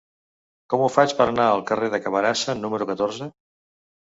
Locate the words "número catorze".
2.63-3.29